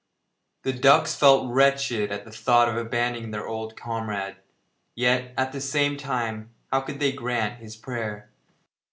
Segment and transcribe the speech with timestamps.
[0.63, 4.35] The ducks felt wretched at the thought of abandoning their old comrade,
[4.95, 8.31] yet, at the same time, how could they grant his prayer?